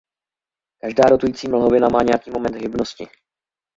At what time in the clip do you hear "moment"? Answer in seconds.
2.31-2.55